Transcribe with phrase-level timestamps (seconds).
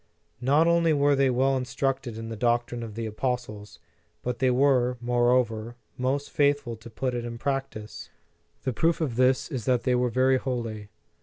[0.41, 3.77] Not only were they well instructed in the doctrine of the apostles,
[4.23, 8.09] but they were, more over, most faithful to put it in practice.
[8.63, 10.89] The proof of this is that they were very holy.